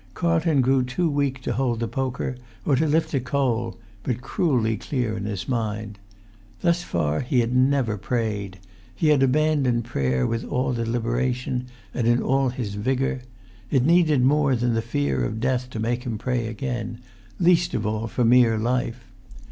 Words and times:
Carlton 0.15 0.61
grew 0.61 0.81
too 0.81 1.07
weak 1.07 1.41
to 1.43 1.53
hold 1.53 1.79
the 1.79 1.87
poker 1.87 2.35
or 2.65 2.75
to 2.75 2.87
lift 2.87 3.13
a 3.13 3.19
coal, 3.19 3.77
but 4.01 4.19
cruelly 4.19 4.75
clear 4.75 5.15
in 5.15 5.25
his 5.25 5.47
mind. 5.47 5.99
Thus 6.61 6.81
far 6.81 7.19
he 7.19 7.39
had 7.41 7.55
never 7.55 7.99
prayed. 7.99 8.57
He 8.95 9.09
had 9.09 9.21
abandoned 9.21 9.85
prayer 9.85 10.25
with 10.25 10.43
all 10.43 10.73
deliberation 10.73 11.67
and 11.93 12.07
in 12.07 12.19
all 12.19 12.49
his 12.49 12.73
vigour. 12.73 13.19
It 13.69 13.85
needed 13.85 14.23
more 14.25 14.55
than 14.55 14.73
the 14.73 14.81
fear 14.81 15.23
of 15.23 15.39
death 15.39 15.69
to 15.69 15.79
make 15.79 16.01
him 16.03 16.17
pray 16.17 16.47
again, 16.47 16.97
least 17.39 17.75
of 17.75 17.85
all 17.85 18.07
for 18.07 18.25
mere 18.25 18.57
life. 18.57 19.03